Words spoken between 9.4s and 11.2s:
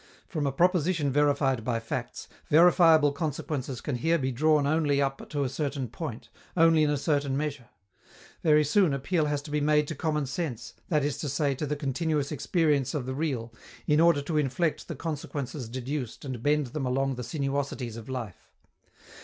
to be made to common sense, that is